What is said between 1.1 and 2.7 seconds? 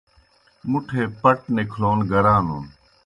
پٹ نِکھلون گرانُن۔